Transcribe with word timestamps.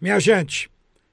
Minha 0.00 0.18
gente, 0.18 0.70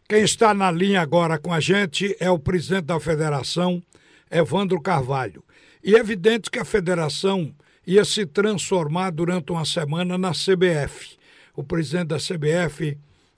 quem 0.07 0.22
está 0.22 0.53
na 0.53 0.72
linha 0.72 1.01
agora 1.01 1.37
com 1.37 1.51
a 1.51 1.59
gente 1.59 2.16
é 2.21 2.32
o 2.32 2.39
presidente 2.39 2.85
da 2.85 2.97
federação, 2.97 3.83
Evandro 4.31 4.79
Carvalho. 4.79 5.43
E 5.83 5.93
é 5.93 5.99
evidente 5.99 6.49
que 6.49 6.57
a 6.57 6.63
federação 6.63 7.53
ia 7.85 8.05
se 8.05 8.26
transformar 8.26 9.12
durante 9.12 9.52
uma 9.52 9.65
semana 9.65 10.18
na 10.18 10.31
CBF. 10.31 11.18
O 11.54 11.65
presidente 11.65 12.08
da 12.08 12.18
CBF 12.18 12.97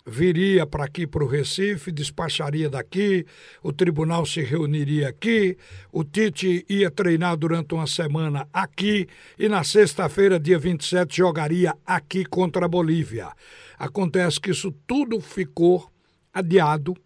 viria 0.09 0.65
para 0.65 0.85
aqui 0.85 1.05
para 1.05 1.23
o 1.23 1.27
Recife, 1.27 1.91
despacharia 1.91 2.69
daqui, 2.69 3.25
o 3.61 3.71
tribunal 3.71 4.25
se 4.25 4.41
reuniria 4.41 5.09
aqui, 5.09 5.57
o 5.91 6.03
Tite 6.03 6.65
ia 6.67 6.89
treinar 6.89 7.37
durante 7.37 7.73
uma 7.73 7.87
semana 7.87 8.47
aqui 8.51 9.07
e 9.37 9.47
na 9.47 9.63
sexta-feira, 9.63 10.39
dia 10.39 10.57
27, 10.57 11.15
jogaria 11.15 11.75
aqui 11.85 12.25
contra 12.25 12.65
a 12.65 12.69
Bolívia. 12.69 13.31
Acontece 13.77 14.39
que 14.39 14.51
isso 14.51 14.71
tudo 14.85 15.21
ficou 15.21 15.89
adiado, 16.33 16.97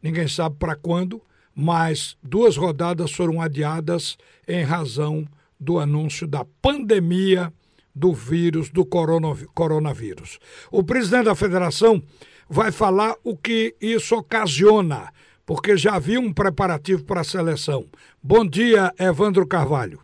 ninguém 0.00 0.28
sabe 0.28 0.56
para 0.58 0.76
quando, 0.76 1.20
mas 1.54 2.16
duas 2.22 2.56
rodadas 2.56 3.10
foram 3.12 3.42
adiadas 3.42 4.16
em 4.46 4.62
razão 4.62 5.26
do 5.58 5.78
anúncio 5.78 6.26
da 6.26 6.44
pandemia 6.62 7.52
do 7.96 8.12
vírus, 8.12 8.68
do 8.68 8.84
coronavírus. 8.84 10.38
O 10.70 10.84
presidente 10.84 11.24
da 11.24 11.34
federação 11.34 12.02
vai 12.46 12.70
falar 12.70 13.16
o 13.24 13.34
que 13.34 13.74
isso 13.80 14.14
ocasiona, 14.14 15.10
porque 15.46 15.78
já 15.78 15.96
havia 15.96 16.20
um 16.20 16.32
preparativo 16.32 17.04
para 17.06 17.22
a 17.22 17.24
seleção. 17.24 17.86
Bom 18.22 18.44
dia, 18.44 18.92
Evandro 19.00 19.48
Carvalho. 19.48 20.00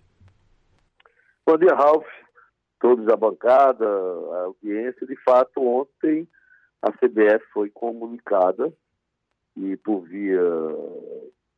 Bom 1.47 1.59
dia, 1.59 1.75
Ralf. 1.75 2.07
Todos 2.81 3.07
a 3.09 3.17
bancada, 3.17 3.87
a 3.87 4.45
audiência. 4.45 5.07
De 5.07 5.17
fato, 5.23 5.61
ontem 5.61 6.27
a 6.81 6.91
CBF 6.93 7.45
foi 7.53 7.69
comunicada 7.69 8.73
e, 9.55 9.77
por 9.77 10.01
via 10.09 10.43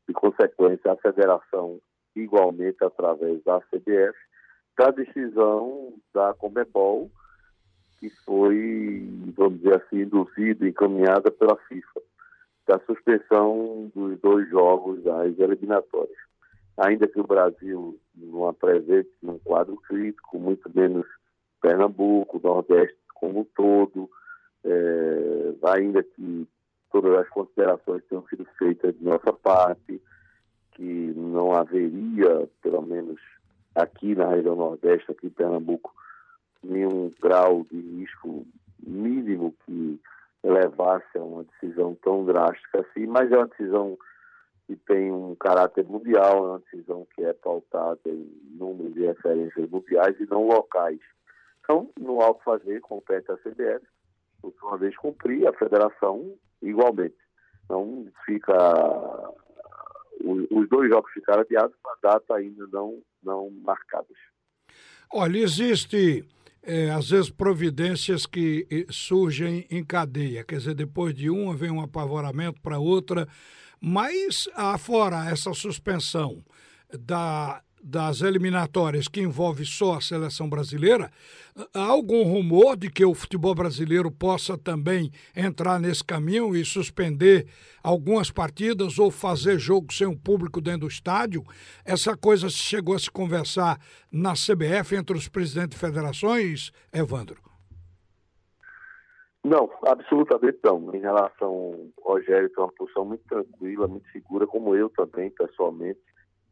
de 0.08 0.12
consequência, 0.12 0.90
a 0.90 0.96
federação, 0.96 1.78
igualmente 2.16 2.82
através 2.82 3.42
da 3.44 3.60
CBF, 3.60 4.18
da 4.76 4.90
decisão 4.90 5.92
da 6.12 6.34
Comebol, 6.34 7.10
que 7.98 8.10
foi, 8.24 9.08
vamos 9.36 9.60
dizer 9.60 9.76
assim, 9.76 10.02
induzida 10.02 10.68
encaminhada 10.68 11.30
pela 11.30 11.56
FIFA, 11.56 12.00
da 12.66 12.78
suspensão 12.80 13.90
dos 13.94 14.18
dois 14.20 14.48
jogos 14.48 15.02
das 15.02 15.38
eliminatórias. 15.38 16.16
Ainda 16.76 17.06
que 17.06 17.20
o 17.20 17.26
Brasil 17.26 17.98
não 18.16 18.48
apresente 18.48 19.10
num 19.22 19.38
quadro 19.38 19.76
crítico, 19.76 20.38
muito 20.38 20.68
menos 20.74 21.06
Pernambuco, 21.60 22.40
Nordeste 22.42 22.96
como 23.14 23.40
um 23.40 23.44
todo, 23.56 24.10
é, 24.64 25.54
ainda 25.76 26.02
que 26.02 26.48
todas 26.90 27.14
as 27.18 27.28
considerações 27.28 28.04
tenham 28.04 28.26
sido 28.28 28.44
feitas 28.58 28.94
de 28.96 29.04
nossa 29.04 29.32
parte, 29.32 30.00
que 30.72 30.82
não 31.16 31.54
haveria, 31.54 32.48
pelo 32.62 32.82
menos 32.82 33.20
aqui 33.74 34.14
na 34.14 34.28
região 34.28 34.56
Nordeste, 34.56 35.10
aqui 35.10 35.26
em 35.26 35.30
Pernambuco, 35.30 35.94
nenhum 36.62 37.10
grau 37.20 37.64
de 37.70 37.80
risco 37.80 38.46
mínimo 38.86 39.54
que 39.64 40.00
levasse 40.42 41.18
a 41.18 41.22
uma 41.22 41.44
decisão 41.44 41.96
tão 42.02 42.24
drástica 42.24 42.80
assim, 42.80 43.06
mas 43.06 43.30
é 43.32 43.36
uma 43.36 43.48
decisão 43.48 43.98
que 44.66 44.76
tem 44.76 45.10
um 45.10 45.34
caráter 45.34 45.84
mundial, 45.84 46.36
é 46.38 46.48
uma 46.50 46.58
decisão 46.60 47.06
que 47.14 47.24
é 47.24 47.32
pautada 47.32 48.00
em 48.06 48.30
números 48.52 48.94
de 48.94 49.06
referências 49.06 49.68
mundiais 49.68 50.18
e 50.20 50.26
não 50.26 50.46
locais. 50.46 51.00
Então, 51.62 51.90
não 51.98 52.20
há 52.20 52.30
o 52.30 52.34
que 52.34 52.44
fazer, 52.44 52.80
compete 52.80 53.30
a 53.30 53.36
CBF, 53.36 53.84
uma 54.62 54.76
vez 54.76 54.96
cumprir, 54.96 55.46
a 55.46 55.52
federação 55.52 56.34
igualmente. 56.62 57.16
Então, 57.64 58.06
fica. 58.26 58.54
Os 60.50 60.68
dois 60.68 60.88
jogos 60.90 61.12
ficaram 61.12 61.42
adiados 61.42 61.74
a 61.86 61.96
data 62.02 62.34
ainda 62.34 62.66
não, 62.72 63.02
não 63.22 63.50
marcadas. 63.62 64.16
Olha, 65.12 65.38
existe 65.38 66.24
é, 66.62 66.90
às 66.90 67.10
vezes 67.10 67.30
providências 67.30 68.24
que 68.24 68.86
surgem 68.90 69.66
em 69.70 69.84
cadeia, 69.84 70.42
quer 70.42 70.56
dizer, 70.56 70.74
depois 70.74 71.14
de 71.14 71.28
uma 71.28 71.54
vem 71.54 71.70
um 71.70 71.80
apavoramento 71.80 72.60
para 72.60 72.78
outra, 72.78 73.28
mas 73.80 74.48
afora 74.54 75.28
essa 75.30 75.52
suspensão 75.52 76.42
da 76.98 77.62
das 77.84 78.22
eliminatórias 78.22 79.08
que 79.08 79.20
envolve 79.20 79.66
só 79.66 79.96
a 79.96 80.00
seleção 80.00 80.48
brasileira, 80.48 81.10
há 81.74 81.84
algum 81.84 82.22
rumor 82.22 82.78
de 82.78 82.90
que 82.90 83.04
o 83.04 83.14
futebol 83.14 83.54
brasileiro 83.54 84.10
possa 84.10 84.56
também 84.56 85.12
entrar 85.36 85.78
nesse 85.78 86.02
caminho 86.02 86.56
e 86.56 86.64
suspender 86.64 87.46
algumas 87.82 88.30
partidas 88.30 88.98
ou 88.98 89.10
fazer 89.10 89.58
jogo 89.58 89.92
sem 89.92 90.06
o 90.06 90.18
público 90.18 90.62
dentro 90.62 90.80
do 90.80 90.88
estádio? 90.88 91.44
Essa 91.84 92.16
coisa 92.16 92.48
chegou 92.48 92.94
a 92.94 92.98
se 92.98 93.10
conversar 93.10 93.78
na 94.10 94.32
CBF 94.32 94.96
entre 94.96 95.14
os 95.14 95.28
presidentes 95.28 95.78
de 95.78 95.86
federações, 95.86 96.72
Evandro? 96.90 97.36
Não, 99.44 99.68
absolutamente 99.86 100.58
não. 100.64 100.94
Em 100.94 101.00
relação 101.00 101.90
ao 102.02 102.14
Rogério, 102.14 102.48
tem 102.48 102.64
uma 102.64 102.72
posição 102.72 103.04
muito 103.04 103.24
tranquila, 103.28 103.86
muito 103.86 104.10
segura, 104.10 104.46
como 104.46 104.74
eu 104.74 104.88
também, 104.88 105.28
pessoalmente 105.28 106.00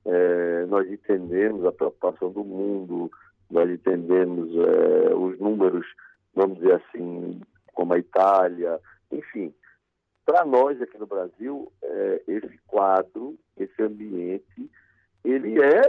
é, 0.05 0.67
nós 0.67 0.91
entendemos 0.91 1.65
a 1.65 1.73
preocupação 1.73 2.31
do 2.31 2.45
mundo, 2.45 3.11
nós 3.51 3.71
entendemos 3.71 4.51
é, 4.57 5.15
os 5.15 5.39
números, 5.39 5.87
vamos 6.35 6.59
dizer 6.59 6.75
assim, 6.75 7.41
como 7.75 7.95
a 7.95 7.99
Itália, 7.99 8.81
enfim. 9.11 9.55
Para 10.25 10.45
nós 10.45 10.81
aqui 10.81 10.99
no 10.99 11.07
Brasil, 11.07 11.71
é, 11.83 12.23
esse 12.27 12.59
quadro, 12.67 13.37
esse 13.57 13.83
ambiente, 13.83 14.71
ele 15.25 15.61
é 15.63 15.83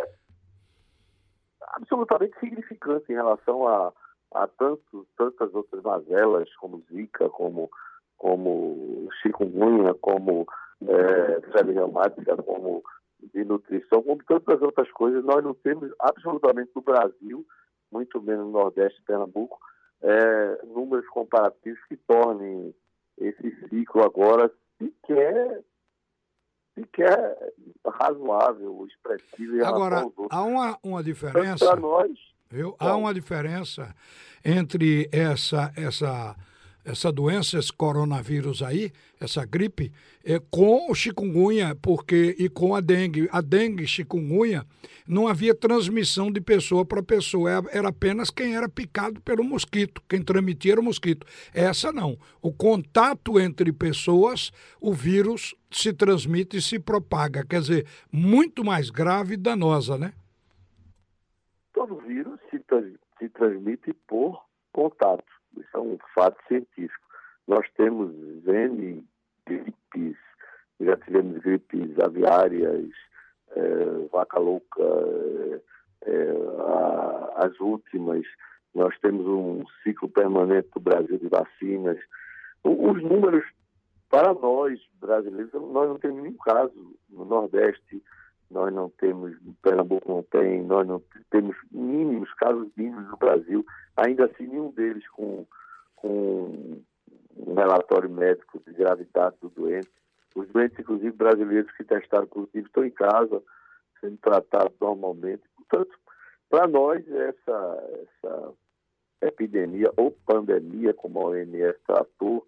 absolutamente 1.61 2.37
significante 2.39 3.11
em 3.11 3.15
relação 3.15 3.67
a, 3.67 3.93
a 4.33 4.47
tantos, 4.47 5.07
tantas 5.17 5.53
outras 5.53 5.81
mazelas, 5.81 6.53
como 6.55 6.83
Zika, 6.91 7.29
como, 7.29 7.69
como 8.17 9.07
chikungunya, 9.21 9.93
como 9.95 10.45
é, 10.87 11.41
febre 11.51 11.73
reumática, 11.73 12.35
como 12.37 12.83
de 13.33 13.43
nutrição, 13.43 14.01
como 14.01 14.23
tantas 14.23 14.61
outras 14.61 14.91
coisas, 14.91 15.23
nós 15.23 15.43
não 15.43 15.53
temos 15.53 15.91
absolutamente 15.99 16.71
no 16.75 16.81
Brasil, 16.81 17.45
muito 17.91 18.21
menos 18.21 18.45
no 18.45 18.51
Nordeste 18.51 18.99
e 18.99 19.05
Pernambuco, 19.05 19.59
é, 20.01 20.65
números 20.65 21.07
comparativos 21.07 21.79
que 21.87 21.95
tornem 21.95 22.73
esse 23.17 23.69
ciclo 23.69 24.03
agora 24.03 24.51
sequer, 24.77 25.63
sequer 26.75 27.53
razoável, 27.85 28.85
expressivo. 28.87 29.63
Agora, 29.65 30.03
há 30.29 30.43
uma, 30.43 30.77
uma 30.83 31.03
diferença. 31.03 31.65
Para 31.65 31.79
nós. 31.79 32.11
Viu? 32.49 32.75
Há 32.77 32.95
uma 32.95 33.13
diferença 33.13 33.95
entre 34.43 35.09
essa, 35.11 35.71
essa 35.75 36.35
essa 36.85 37.11
doença, 37.11 37.57
esse 37.57 37.71
coronavírus 37.71 38.61
aí, 38.61 38.91
essa 39.19 39.45
gripe, 39.45 39.91
é 40.23 40.39
com 40.39 40.91
o 40.91 40.95
chikungunya, 40.95 41.75
porque 41.81 42.35
e 42.37 42.49
com 42.49 42.75
a 42.75 42.81
dengue. 42.81 43.29
A 43.31 43.41
dengue, 43.41 43.87
chikungunya, 43.87 44.65
não 45.07 45.27
havia 45.27 45.55
transmissão 45.55 46.31
de 46.31 46.41
pessoa 46.41 46.85
para 46.85 47.01
pessoa, 47.01 47.49
era 47.71 47.89
apenas 47.89 48.29
quem 48.29 48.55
era 48.55 48.67
picado 48.67 49.21
pelo 49.21 49.43
mosquito, 49.43 50.01
quem 50.09 50.21
transmitia 50.21 50.73
era 50.73 50.81
o 50.81 50.83
mosquito. 50.83 51.25
Essa 51.53 51.91
não. 51.91 52.17
O 52.41 52.51
contato 52.51 53.39
entre 53.39 53.71
pessoas, 53.71 54.51
o 54.81 54.93
vírus 54.93 55.55
se 55.71 55.93
transmite 55.93 56.57
e 56.57 56.61
se 56.61 56.79
propaga, 56.79 57.45
quer 57.45 57.61
dizer, 57.61 57.87
muito 58.11 58.63
mais 58.63 58.89
grave 58.89 59.35
e 59.35 59.37
danosa, 59.37 59.97
né? 59.97 60.13
Todo 61.73 61.95
vírus 61.97 62.39
se, 62.51 62.63
se 63.19 63.29
transmite 63.29 63.93
por 64.07 64.43
contato. 64.71 65.32
Isso 65.57 65.69
é 65.73 65.79
um 65.79 65.97
fato 66.13 66.37
científico. 66.47 67.03
Nós 67.47 67.65
temos 67.75 68.13
N 68.47 69.05
gripes, 69.45 70.17
já 70.79 70.97
tivemos 70.97 71.41
gripes 71.41 71.99
aviárias, 71.99 72.89
é, 73.51 74.07
vaca 74.11 74.39
louca, 74.39 74.81
é, 76.05 76.31
a, 76.59 77.45
as 77.45 77.59
últimas. 77.59 78.25
Nós 78.73 78.97
temos 78.99 79.25
um 79.27 79.63
ciclo 79.83 80.09
permanente 80.09 80.69
do 80.73 80.79
Brasil 80.79 81.17
de 81.17 81.27
vacinas. 81.27 81.97
Os 82.63 83.03
números, 83.03 83.45
para 84.09 84.33
nós 84.33 84.79
brasileiros, 84.99 85.53
nós 85.53 85.89
não 85.89 85.99
temos 85.99 86.23
nenhum 86.23 86.37
caso 86.37 86.95
no 87.09 87.25
Nordeste, 87.25 88.01
nós 88.53 88.73
não 88.73 88.89
temos, 88.91 89.35
Pernambuco 89.61 90.07
não 90.07 90.23
tem, 90.23 90.63
nós 90.63 90.87
não 90.87 91.01
temos 91.29 91.57
mínimos, 91.71 92.31
casos 92.35 92.69
mínimos 92.77 93.09
no 93.09 93.17
Brasil, 93.17 93.65
ainda 93.97 94.25
assim 94.25 94.47
nenhum 94.47 94.71
deles 94.71 95.05
com, 95.09 95.45
com 95.95 96.81
um 97.35 97.53
relatório 97.55 98.09
médico 98.09 98.61
de 98.65 98.73
gravidade 98.73 99.35
do 99.41 99.49
doente. 99.49 99.91
Os 100.35 100.47
doentes, 100.49 100.79
inclusive 100.79 101.11
brasileiros 101.11 101.71
que 101.73 101.83
testaram 101.83 102.27
positivo, 102.27 102.67
estão 102.67 102.85
em 102.85 102.91
casa, 102.91 103.41
sendo 103.99 104.17
tratados 104.17 104.73
normalmente. 104.79 105.43
Portanto, 105.55 105.97
para 106.49 106.67
nós, 106.67 107.03
essa, 107.11 107.83
essa 108.03 108.53
epidemia 109.21 109.91
ou 109.97 110.11
pandemia, 110.25 110.93
como 110.93 111.19
a 111.19 111.25
OMS 111.29 111.79
tratou, 111.85 112.45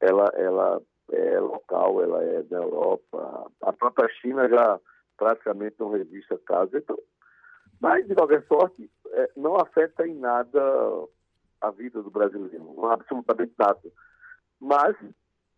ela, 0.00 0.30
ela 0.34 0.82
é 1.12 1.40
local, 1.40 2.02
ela 2.02 2.22
é 2.22 2.42
da 2.42 2.58
Europa. 2.58 3.50
A 3.62 3.72
própria 3.72 4.08
China 4.20 4.48
já 4.48 4.80
praticamente 5.20 5.76
não 5.78 5.90
resiste 5.90 6.32
a 6.32 6.38
casa. 6.38 6.78
Então, 6.78 6.98
mas, 7.78 8.06
de 8.08 8.14
qualquer 8.14 8.42
sorte, 8.46 8.90
é, 9.12 9.30
não 9.36 9.56
afeta 9.56 10.06
em 10.06 10.14
nada 10.14 10.60
a 11.60 11.70
vida 11.70 12.02
do 12.02 12.10
brasileiro, 12.10 12.86
absolutamente 12.86 13.52
nada. 13.58 13.80
Mas, 14.58 14.96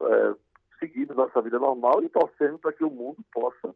é, 0.02 0.34
seguindo 0.80 1.14
nossa 1.14 1.40
vida 1.40 1.60
normal 1.60 2.02
e 2.02 2.08
torcendo 2.08 2.58
para 2.58 2.72
que 2.72 2.82
o 2.82 2.90
mundo 2.90 3.18
possa, 3.32 3.72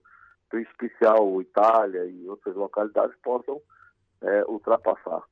em 0.54 0.62
especial 0.62 1.40
Itália 1.40 2.04
e 2.04 2.28
outras 2.28 2.56
localidades, 2.56 3.16
possam 3.22 3.62
é, 4.22 4.44
ultrapassar. 4.46 5.22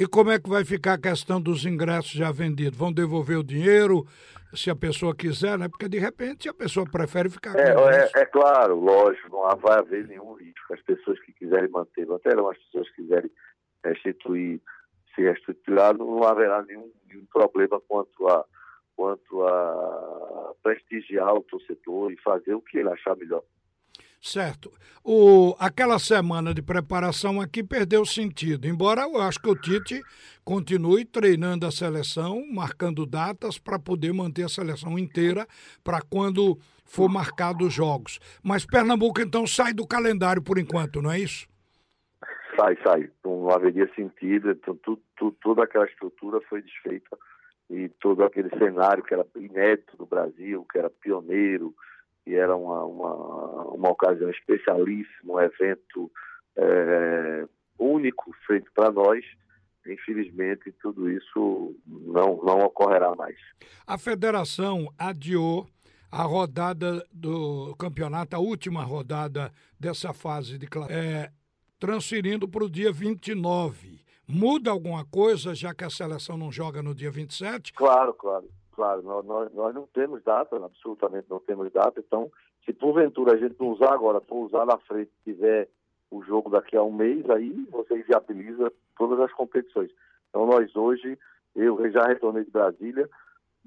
E 0.00 0.06
como 0.06 0.30
é 0.30 0.38
que 0.38 0.48
vai 0.48 0.64
ficar 0.64 0.92
a 0.92 1.00
questão 1.00 1.40
dos 1.40 1.66
ingressos 1.66 2.12
já 2.12 2.30
vendidos? 2.30 2.78
Vão 2.78 2.92
devolver 2.92 3.36
o 3.36 3.42
dinheiro, 3.42 4.06
se 4.54 4.70
a 4.70 4.76
pessoa 4.76 5.12
quiser, 5.12 5.58
né? 5.58 5.68
Porque 5.68 5.88
de 5.88 5.98
repente 5.98 6.48
a 6.48 6.54
pessoa 6.54 6.88
prefere 6.88 7.28
ficar 7.28 7.58
é, 7.58 7.74
com 7.74 7.90
é, 7.90 8.08
é, 8.14 8.24
claro, 8.26 8.76
lógico, 8.76 9.28
não 9.28 9.56
vai 9.56 9.78
haver 9.78 10.06
nenhum 10.06 10.34
risco. 10.34 10.72
As 10.72 10.80
pessoas 10.82 11.18
que 11.20 11.32
quiserem 11.32 11.68
manter, 11.68 12.06
manterão, 12.06 12.48
as 12.48 12.56
pessoas 12.58 12.88
que 12.90 13.02
quiserem 13.02 13.30
restituir, 13.84 14.60
se 15.16 15.22
reestruturar, 15.22 15.96
não 15.96 16.22
haverá 16.22 16.62
nenhum, 16.62 16.92
nenhum 17.08 17.26
problema 17.26 17.80
quanto 17.88 18.28
a, 18.28 18.44
quanto 18.96 19.42
a 19.48 20.52
prestigiar 20.62 21.34
o 21.34 21.42
torcedor 21.42 22.12
e 22.12 22.16
fazer 22.22 22.54
o 22.54 22.62
que 22.62 22.78
ele 22.78 22.88
achar 22.88 23.16
melhor. 23.16 23.42
Certo. 24.20 24.72
O, 25.04 25.54
aquela 25.58 25.98
semana 25.98 26.52
de 26.52 26.60
preparação 26.60 27.40
aqui 27.40 27.62
perdeu 27.62 28.04
sentido, 28.04 28.66
embora 28.66 29.02
eu 29.02 29.20
acho 29.22 29.40
que 29.40 29.48
o 29.48 29.54
Tite 29.54 30.02
continue 30.44 31.04
treinando 31.04 31.66
a 31.66 31.70
seleção, 31.70 32.44
marcando 32.52 33.06
datas 33.06 33.58
para 33.58 33.78
poder 33.78 34.12
manter 34.12 34.44
a 34.44 34.48
seleção 34.48 34.98
inteira 34.98 35.46
para 35.84 36.00
quando 36.02 36.58
for 36.84 37.08
marcado 37.08 37.66
os 37.66 37.72
jogos. 37.72 38.18
Mas 38.42 38.66
Pernambuco 38.66 39.20
então 39.20 39.46
sai 39.46 39.72
do 39.72 39.86
calendário 39.86 40.42
por 40.42 40.58
enquanto, 40.58 41.00
não 41.00 41.12
é 41.12 41.20
isso? 41.20 41.46
Sai, 42.58 42.76
sai. 42.84 43.08
Não 43.24 43.48
haveria 43.50 43.88
sentido. 43.94 44.50
Então, 44.50 44.76
toda 45.40 45.62
aquela 45.62 45.84
estrutura 45.84 46.40
foi 46.48 46.60
desfeita 46.60 47.16
e 47.70 47.88
todo 48.00 48.24
aquele 48.24 48.48
cenário 48.58 49.02
que 49.04 49.14
era 49.14 49.26
inédito 49.36 49.96
do 49.96 50.06
Brasil, 50.06 50.66
que 50.70 50.78
era 50.78 50.90
pioneiro, 50.90 51.74
que 52.28 52.36
era 52.36 52.54
uma, 52.54 52.84
uma, 52.84 53.14
uma 53.72 53.90
ocasião 53.90 54.28
especialíssima, 54.28 55.32
um 55.32 55.40
evento 55.40 56.12
é, 56.58 57.48
único 57.78 58.34
feito 58.46 58.70
para 58.74 58.92
nós. 58.92 59.24
Infelizmente, 59.86 60.70
tudo 60.82 61.10
isso 61.10 61.74
não, 61.86 62.36
não 62.44 62.58
ocorrerá 62.58 63.14
mais. 63.16 63.38
A 63.86 63.96
federação 63.96 64.92
adiou 64.98 65.66
a 66.12 66.22
rodada 66.24 67.02
do 67.10 67.74
campeonato, 67.78 68.36
a 68.36 68.38
última 68.38 68.84
rodada 68.84 69.50
dessa 69.80 70.12
fase 70.12 70.58
de 70.58 70.68
é, 70.90 71.30
transferindo 71.80 72.46
para 72.46 72.64
o 72.64 72.68
dia 72.68 72.92
29. 72.92 74.04
Muda 74.26 74.70
alguma 74.70 75.02
coisa, 75.06 75.54
já 75.54 75.72
que 75.72 75.84
a 75.84 75.88
seleção 75.88 76.36
não 76.36 76.52
joga 76.52 76.82
no 76.82 76.94
dia 76.94 77.10
27? 77.10 77.72
Claro, 77.72 78.12
claro. 78.12 78.46
Claro, 78.78 79.02
nós, 79.02 79.26
nós, 79.26 79.52
nós 79.54 79.74
não 79.74 79.88
temos 79.88 80.22
data, 80.22 80.54
absolutamente 80.54 81.26
não 81.28 81.40
temos 81.40 81.68
data, 81.72 81.98
então, 81.98 82.30
se 82.64 82.72
porventura 82.72 83.34
a 83.34 83.36
gente 83.36 83.56
não 83.58 83.70
usar 83.70 83.92
agora, 83.92 84.20
for 84.20 84.46
usar 84.46 84.64
na 84.64 84.78
frente, 84.78 85.10
tiver 85.24 85.68
o 86.12 86.22
jogo 86.22 86.48
daqui 86.48 86.76
a 86.76 86.82
um 86.84 86.92
mês, 86.92 87.28
aí 87.28 87.66
você 87.72 88.00
viabiliza 88.04 88.72
todas 88.96 89.18
as 89.18 89.32
competições. 89.32 89.90
Então, 90.28 90.46
nós 90.46 90.76
hoje, 90.76 91.18
eu 91.56 91.90
já 91.90 92.06
retornei 92.06 92.44
de 92.44 92.52
Brasília, 92.52 93.10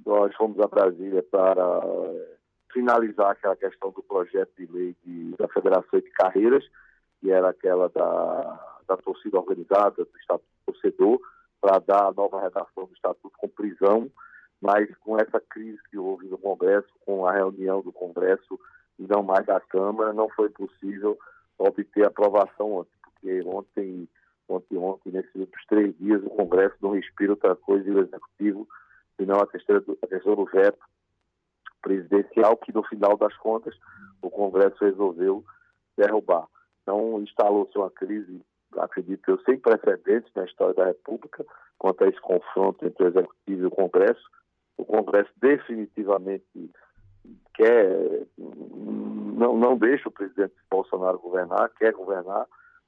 nós 0.05 0.33
fomos 0.37 0.57
a 0.61 0.67
Brasília 0.67 1.21
para 1.23 1.81
eh, 1.83 2.37
finalizar 2.71 3.31
aquela 3.31 3.57
questão 3.57 3.91
do 3.91 4.01
projeto 4.03 4.51
de 4.57 4.65
lei 4.71 4.95
de, 5.03 5.35
da 5.35 5.49
Federação 5.49 5.99
de 5.99 6.09
Carreiras, 6.11 6.63
que 7.19 7.29
era 7.29 7.49
aquela 7.49 7.89
da, 7.89 8.77
da 8.87 8.95
torcida 8.95 9.37
organizada, 9.37 10.05
do 10.05 10.17
Estatuto 10.21 10.47
do 10.65 10.71
Torcedor, 10.71 11.19
para 11.59 11.79
dar 11.79 12.05
a 12.05 12.13
nova 12.13 12.41
redação 12.41 12.85
do 12.85 12.93
Estatuto 12.93 13.37
com 13.37 13.49
prisão 13.49 14.09
mas 14.61 14.87
com 14.99 15.17
essa 15.17 15.39
crise 15.49 15.79
que 15.89 15.97
houve 15.97 16.27
no 16.27 16.37
Congresso, 16.37 16.87
com 17.05 17.25
a 17.25 17.33
reunião 17.33 17.81
do 17.81 17.91
Congresso 17.91 18.59
e 18.99 19.07
não 19.07 19.23
mais 19.23 19.45
da 19.45 19.59
Câmara, 19.59 20.13
não 20.13 20.29
foi 20.29 20.49
possível 20.49 21.17
obter 21.57 22.05
aprovação 22.05 22.73
ontem, 22.73 22.91
porque 23.03 23.41
ontem, 23.43 24.09
ontem, 24.47 24.77
ontem, 24.77 25.11
nesses 25.11 25.35
últimos 25.35 25.65
três 25.65 25.97
dias, 25.97 26.23
o 26.23 26.29
Congresso 26.29 26.75
não 26.81 26.91
respira 26.91 27.31
outra 27.31 27.55
coisa 27.55 27.89
e 27.89 27.93
o 27.93 28.01
Executivo, 28.01 28.67
senão 29.17 29.39
a 29.39 29.47
questão 29.47 29.79
do, 29.79 29.97
a 30.03 30.35
do 30.35 30.45
veto 30.45 30.85
presidencial, 31.81 32.55
que 32.57 32.73
no 32.73 32.83
final 32.83 33.17
das 33.17 33.35
contas 33.37 33.75
o 34.21 34.29
Congresso 34.29 34.83
resolveu 34.83 35.43
derrubar. 35.97 36.47
Então, 36.83 37.21
instalou-se 37.21 37.75
uma 37.77 37.89
crise, 37.89 38.41
acredito 38.77 39.29
eu, 39.29 39.41
sem 39.41 39.57
precedentes 39.57 40.31
na 40.35 40.45
história 40.45 40.73
da 40.75 40.85
República, 40.85 41.45
quanto 41.77 42.03
a 42.03 42.07
esse 42.07 42.21
confronto 42.21 42.85
entre 42.85 43.03
o 43.03 43.07
Executivo 43.07 43.63
e 43.63 43.65
o 43.65 43.71
Congresso, 43.71 44.29
o 44.81 44.85
Congresso 44.85 45.29
definitivamente 45.37 46.71
quer, 47.53 48.25
não, 48.37 49.55
não 49.55 49.77
deixa 49.77 50.09
o 50.09 50.11
presidente 50.11 50.55
Bolsonaro 50.69 51.19
governar, 51.19 51.69
quer 51.77 51.93
governar, 51.93 52.47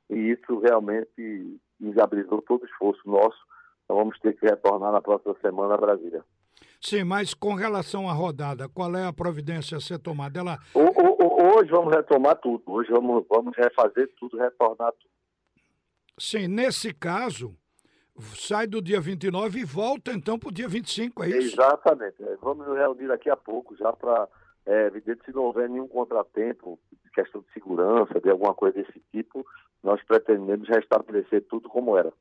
e 0.09 0.31
isso 0.31 0.59
realmente 0.59 1.59
inviabilizou 1.79 2.41
todo 2.41 2.63
o 2.63 2.65
esforço 2.65 3.01
nosso. 3.05 3.37
Então 3.83 3.97
vamos 3.97 4.19
ter 4.19 4.33
que 4.33 4.45
retornar 4.45 4.91
na 4.91 5.01
próxima 5.01 5.35
semana 5.39 5.75
a 5.75 5.77
Brasília. 5.77 6.23
Sim, 6.81 7.03
mas 7.03 7.33
com 7.33 7.53
relação 7.53 8.09
à 8.09 8.13
rodada, 8.13 8.67
qual 8.67 8.95
é 8.95 9.05
a 9.05 9.13
providência 9.13 9.77
a 9.77 9.81
ser 9.81 9.99
tomada? 9.99 10.39
Ela... 10.39 10.57
Hoje 10.73 11.69
vamos 11.69 11.95
retomar 11.95 12.35
tudo, 12.37 12.63
hoje 12.67 12.91
vamos, 12.91 13.23
vamos 13.29 13.55
refazer 13.55 14.11
tudo, 14.19 14.37
retornar 14.37 14.91
tudo. 14.93 15.11
Sim, 16.17 16.47
nesse 16.47 16.93
caso, 16.93 17.55
sai 18.35 18.67
do 18.67 18.81
dia 18.81 19.01
29 19.01 19.59
e 19.59 19.65
volta 19.65 20.11
então 20.11 20.37
para 20.37 20.49
o 20.49 20.51
dia 20.51 20.67
25, 20.67 21.23
é 21.23 21.29
isso? 21.29 21.55
Exatamente. 21.55 22.15
É, 22.21 22.35
vamos 22.41 22.67
nos 22.67 22.77
reunir 22.77 23.07
daqui 23.07 23.29
a 23.29 23.35
pouco 23.35 23.75
já 23.75 23.91
para, 23.91 24.27
é, 24.65 24.87
evidente, 24.87 25.25
se 25.25 25.33
não 25.33 25.43
houver 25.43 25.69
nenhum 25.69 25.87
contratempo, 25.87 26.79
questão 27.13 27.41
de 27.41 27.53
segurança, 27.53 28.19
de 28.19 28.29
alguma 28.29 28.53
coisa 28.53 28.81
desse 28.81 29.01
tipo, 29.11 29.45
nós 29.83 30.01
pretendemos 30.03 30.67
restabelecer 30.67 31.45
tudo 31.49 31.69
como 31.69 31.97
era. 31.97 32.11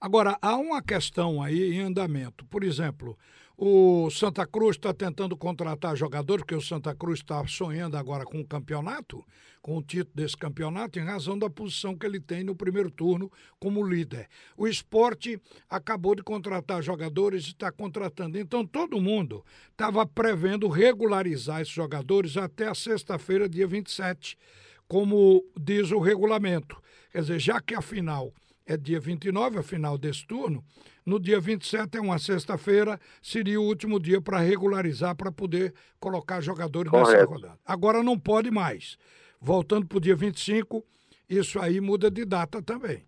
Agora, 0.00 0.36
há 0.40 0.56
uma 0.56 0.82
questão 0.82 1.42
aí 1.42 1.72
em 1.72 1.80
andamento. 1.80 2.44
Por 2.46 2.62
exemplo, 2.62 3.16
o 3.60 4.08
Santa 4.08 4.46
Cruz 4.46 4.76
está 4.76 4.94
tentando 4.94 5.36
contratar 5.36 5.96
jogador, 5.96 6.38
porque 6.38 6.54
o 6.54 6.60
Santa 6.60 6.94
Cruz 6.94 7.18
está 7.18 7.44
sonhando 7.48 7.96
agora 7.96 8.24
com 8.24 8.40
o 8.40 8.46
campeonato, 8.46 9.26
com 9.60 9.76
o 9.76 9.82
título 9.82 10.14
desse 10.14 10.36
campeonato, 10.36 11.00
em 11.00 11.02
razão 11.02 11.36
da 11.36 11.50
posição 11.50 11.98
que 11.98 12.06
ele 12.06 12.20
tem 12.20 12.44
no 12.44 12.54
primeiro 12.54 12.88
turno 12.88 13.28
como 13.58 13.84
líder. 13.84 14.28
O 14.56 14.68
esporte 14.68 15.42
acabou 15.68 16.14
de 16.14 16.22
contratar 16.22 16.80
jogadores 16.84 17.46
e 17.46 17.48
está 17.48 17.72
contratando. 17.72 18.38
Então, 18.38 18.64
todo 18.64 19.00
mundo 19.00 19.44
estava 19.72 20.06
prevendo 20.06 20.68
regularizar 20.68 21.60
esses 21.60 21.74
jogadores 21.74 22.36
até 22.36 22.68
a 22.68 22.76
sexta-feira, 22.76 23.48
dia 23.48 23.66
27, 23.66 24.38
como 24.86 25.44
diz 25.60 25.90
o 25.90 25.98
regulamento. 25.98 26.80
Quer 27.10 27.22
dizer, 27.22 27.40
já 27.40 27.60
que 27.60 27.74
a 27.74 27.82
final 27.82 28.32
é 28.68 28.76
dia 28.76 29.00
29, 29.00 29.58
a 29.58 29.62
final 29.62 29.96
desse 29.96 30.26
turno. 30.26 30.62
No 31.04 31.18
dia 31.18 31.40
27, 31.40 31.96
é 31.96 32.00
uma 32.00 32.18
sexta-feira, 32.18 33.00
seria 33.22 33.58
o 33.58 33.64
último 33.64 33.98
dia 33.98 34.20
para 34.20 34.38
regularizar, 34.38 35.16
para 35.16 35.32
poder 35.32 35.72
colocar 35.98 36.42
jogadores 36.42 36.90
Correto. 36.90 37.12
nessa 37.12 37.24
rodada. 37.24 37.58
Agora 37.64 38.02
não 38.02 38.18
pode 38.18 38.50
mais. 38.50 38.98
Voltando 39.40 39.86
para 39.86 39.96
o 39.96 40.00
dia 40.00 40.14
25, 40.14 40.84
isso 41.30 41.58
aí 41.58 41.80
muda 41.80 42.10
de 42.10 42.26
data 42.26 42.62
também. 42.62 43.06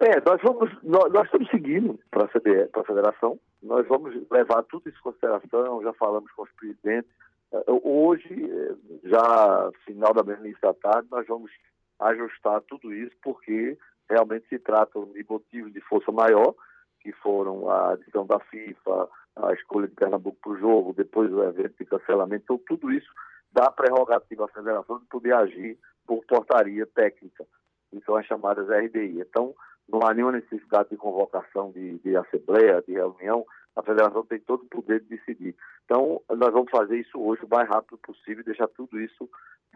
É, 0.00 0.20
nós 0.24 0.40
vamos, 0.40 0.70
nós, 0.84 1.12
nós 1.12 1.24
estamos 1.24 1.50
seguindo 1.50 1.98
para 2.08 2.24
a 2.26 2.84
federação, 2.84 3.40
nós 3.60 3.86
vamos 3.88 4.14
levar 4.30 4.62
tudo 4.62 4.88
isso 4.88 4.98
em 4.98 5.02
consideração, 5.02 5.82
já 5.82 5.92
falamos 5.94 6.30
com 6.32 6.44
os 6.44 6.52
presidentes. 6.52 7.10
É, 7.52 7.64
hoje, 7.66 8.28
é, 8.32 9.08
já 9.08 9.70
final 9.84 10.14
da 10.14 10.22
manhã 10.22 10.38
da 10.62 10.72
tarde, 10.74 11.08
nós 11.10 11.26
vamos 11.26 11.50
ajustar 11.98 12.62
tudo 12.62 12.94
isso, 12.94 13.14
porque 13.20 13.76
realmente 14.10 14.48
se 14.48 14.58
tratam 14.58 15.06
de 15.06 15.24
motivos 15.28 15.72
de 15.72 15.80
força 15.82 16.10
maior, 16.10 16.54
que 17.00 17.12
foram 17.12 17.70
a 17.70 17.94
decisão 17.96 18.26
da 18.26 18.38
FIFA, 18.40 19.08
a 19.36 19.52
escolha 19.54 19.88
de 19.88 19.94
Pernambuco 19.94 20.38
para 20.42 20.52
o 20.52 20.58
jogo, 20.58 20.92
depois 20.92 21.32
o 21.32 21.42
evento 21.42 21.76
de 21.78 21.86
cancelamento. 21.86 22.44
Então, 22.44 22.60
tudo 22.66 22.90
isso 22.92 23.10
dá 23.52 23.70
prerrogativa 23.70 24.44
à 24.44 24.48
federação 24.48 24.98
de 24.98 25.06
poder 25.06 25.34
agir 25.34 25.78
por 26.06 26.24
portaria 26.26 26.86
técnica, 26.86 27.46
que 27.90 28.00
são 28.04 28.16
as 28.16 28.26
chamadas 28.26 28.68
RDI. 28.68 29.20
Então, 29.20 29.54
não 29.88 30.00
há 30.06 30.12
nenhuma 30.12 30.32
necessidade 30.32 30.90
de 30.90 30.96
convocação 30.96 31.70
de, 31.72 31.98
de 31.98 32.16
assembleia, 32.16 32.82
de 32.86 32.92
reunião, 32.92 33.44
a 33.76 33.82
federação 33.82 34.24
tem 34.26 34.40
todo 34.40 34.62
o 34.64 34.68
poder 34.68 35.00
de 35.00 35.16
decidir. 35.16 35.54
Então, 35.84 36.20
nós 36.28 36.52
vamos 36.52 36.70
fazer 36.70 36.98
isso 36.98 37.18
hoje 37.20 37.44
o 37.44 37.48
mais 37.48 37.68
rápido 37.68 37.98
possível, 37.98 38.44
deixar 38.44 38.68
tudo 38.68 39.00
isso 39.00 39.28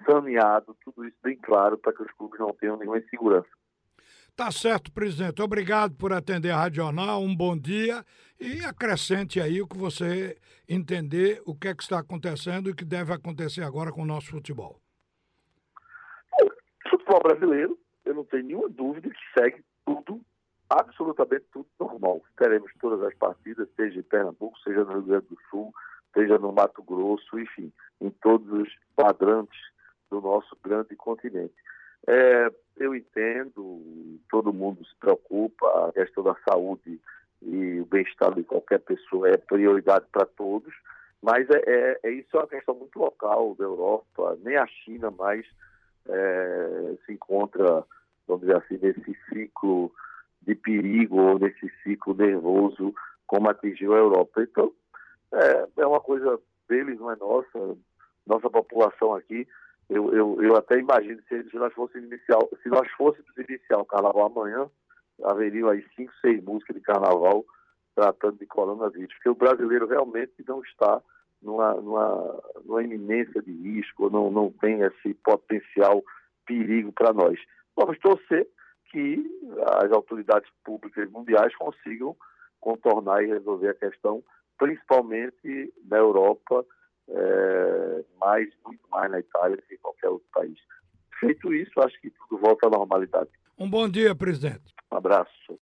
saneado, 0.04 0.76
tudo 0.84 1.04
isso 1.06 1.16
bem 1.22 1.36
claro, 1.36 1.78
para 1.78 1.92
que 1.92 2.02
os 2.02 2.12
clubes 2.12 2.38
não 2.38 2.52
tenham 2.54 2.76
nenhuma 2.76 2.98
insegurança. 2.98 3.48
Tá 4.36 4.50
certo, 4.50 4.90
presidente. 4.90 5.40
Obrigado 5.40 5.94
por 5.94 6.12
atender 6.12 6.50
a 6.50 6.56
Rádio 6.56 6.82
Jornal. 6.82 7.22
Um 7.22 7.36
bom 7.36 7.56
dia 7.56 8.04
e 8.40 8.64
acrescente 8.64 9.40
aí 9.40 9.62
o 9.62 9.68
que 9.68 9.78
você 9.78 10.36
entender 10.68 11.40
o 11.46 11.54
que 11.54 11.68
é 11.68 11.74
que 11.74 11.84
está 11.84 12.00
acontecendo 12.00 12.68
e 12.68 12.72
o 12.72 12.74
que 12.74 12.84
deve 12.84 13.12
acontecer 13.12 13.62
agora 13.62 13.92
com 13.92 14.02
o 14.02 14.06
nosso 14.06 14.30
futebol. 14.30 14.80
O 16.42 16.90
futebol 16.90 17.22
brasileiro, 17.22 17.78
eu 18.04 18.12
não 18.12 18.24
tenho 18.24 18.44
nenhuma 18.44 18.68
dúvida 18.68 19.08
que 19.08 19.40
segue 19.40 19.64
tudo, 19.86 20.20
absolutamente 20.68 21.44
tudo 21.52 21.68
normal. 21.78 22.20
Teremos 22.36 22.72
todas 22.80 23.06
as 23.06 23.14
partidas, 23.14 23.68
seja 23.76 24.00
em 24.00 24.02
Pernambuco, 24.02 24.58
seja 24.64 24.82
no 24.82 24.94
Rio 24.94 25.02
Grande 25.02 25.26
do 25.28 25.38
Sul, 25.48 25.72
seja 26.12 26.38
no 26.38 26.52
Mato 26.52 26.82
Grosso, 26.82 27.38
enfim, 27.38 27.72
em 28.00 28.10
todos 28.10 28.52
os 28.52 28.68
quadrantes 28.96 29.60
do 30.10 30.20
nosso 30.20 30.58
grande 30.60 30.96
continente. 30.96 31.54
É, 32.06 32.50
eu 32.76 32.94
entendo, 32.94 34.18
todo 34.30 34.52
mundo 34.52 34.84
se 34.84 34.94
preocupa, 34.96 35.88
a 35.88 35.92
questão 35.92 36.22
da 36.22 36.36
saúde 36.48 37.00
e 37.42 37.80
o 37.80 37.86
bem-estar 37.86 38.34
de 38.34 38.42
qualquer 38.42 38.80
pessoa 38.80 39.28
é 39.28 39.36
prioridade 39.36 40.06
para 40.10 40.26
todos, 40.26 40.74
mas 41.22 41.48
é, 41.50 41.62
é, 41.66 42.00
é, 42.02 42.10
isso 42.10 42.36
é 42.36 42.40
uma 42.40 42.48
questão 42.48 42.74
muito 42.74 42.98
local 42.98 43.54
da 43.54 43.64
Europa, 43.64 44.36
nem 44.42 44.56
a 44.56 44.66
China 44.66 45.10
mais 45.10 45.46
é, 46.08 46.94
se 47.06 47.12
encontra, 47.12 47.84
vamos 48.26 48.42
dizer 48.42 48.56
assim, 48.56 48.78
nesse 48.78 49.16
ciclo 49.28 49.92
de 50.42 50.54
perigo 50.54 51.20
ou 51.20 51.38
nesse 51.38 51.70
ciclo 51.82 52.14
nervoso 52.14 52.94
como 53.26 53.48
atingiu 53.48 53.94
a 53.94 53.98
Europa. 53.98 54.42
Então, 54.42 54.72
é, 55.32 55.66
é 55.78 55.86
uma 55.86 56.00
coisa 56.00 56.38
deles, 56.68 56.98
não 56.98 57.10
é 57.10 57.16
nossa. 57.16 57.76
Nossa 58.26 58.48
população 58.48 59.14
aqui, 59.14 59.46
eu, 59.88 60.12
eu, 60.14 60.42
eu 60.42 60.56
até 60.56 60.78
imagino 60.78 61.20
se, 61.28 61.50
se 61.50 61.56
nós 61.56 61.72
fôssemos 61.74 62.06
iniciar, 62.06 62.38
se 62.62 62.68
nós 62.68 62.88
fôssemos 62.92 63.30
iniciar 63.36 63.78
o 63.78 63.84
carnaval 63.84 64.26
amanhã, 64.26 64.68
haveriam 65.22 65.68
aí 65.68 65.84
cinco, 65.94 66.12
seis 66.20 66.42
músicas 66.42 66.76
de 66.76 66.82
carnaval 66.82 67.44
tratando 67.94 68.38
de 68.38 68.46
coronavírus, 68.46 69.14
porque 69.14 69.28
o 69.28 69.34
brasileiro 69.34 69.86
realmente 69.86 70.32
não 70.46 70.60
está 70.62 71.00
numa, 71.40 71.74
numa, 71.74 72.42
numa 72.64 72.82
iminência 72.82 73.40
de 73.42 73.52
risco, 73.52 74.10
não, 74.10 74.30
não 74.30 74.50
tem 74.50 74.80
esse 74.80 75.14
potencial 75.14 76.02
perigo 76.44 76.92
para 76.92 77.12
nós. 77.12 77.38
Vamos 77.76 77.98
torcer 78.00 78.48
que 78.90 79.24
as 79.82 79.92
autoridades 79.92 80.50
públicas 80.64 81.08
mundiais 81.10 81.54
consigam 81.56 82.16
contornar 82.60 83.22
e 83.22 83.26
resolver 83.26 83.68
a 83.68 83.74
questão 83.74 84.24
principalmente 84.58 85.72
na 85.88 85.98
Europa, 85.98 86.64
é, 87.08 88.04
mais, 88.18 88.48
muito 88.64 88.82
mais 88.90 89.10
na 89.10 89.20
Itália 89.20 89.56
do 89.56 89.62
que 89.62 89.74
em 89.74 89.78
qualquer 89.78 90.08
outro 90.08 90.26
país. 90.32 90.58
Feito 91.20 91.52
isso, 91.52 91.80
acho 91.80 92.00
que 92.00 92.10
tudo 92.10 92.40
volta 92.40 92.66
à 92.66 92.70
normalidade. 92.70 93.30
Um 93.58 93.68
bom 93.68 93.88
dia, 93.88 94.14
presidente. 94.14 94.74
Um 94.92 94.96
abraço. 94.96 95.58